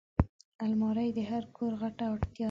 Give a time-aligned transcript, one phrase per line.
[0.63, 2.39] الماري د هر کور غټه اړتیا ده